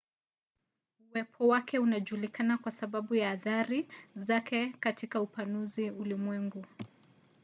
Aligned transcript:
uwepo 1.09 1.47
wake 1.47 1.79
unajulikana 1.79 2.57
kwa 2.57 2.71
sababu 2.71 3.07
tu 3.07 3.15
ya 3.15 3.31
athari 3.31 3.87
zake 4.15 4.69
katika 4.79 5.21
upanuzi 5.21 5.89
wa 5.89 5.95
ulimwengu 5.97 6.65